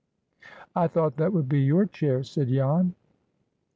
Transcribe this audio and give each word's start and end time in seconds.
"I 0.75 0.87
thought 0.87 1.17
that 1.17 1.31
would 1.31 1.47
be 1.47 1.61
your 1.61 1.85
chair," 1.85 2.23
said 2.23 2.47
Jan. 2.47 2.95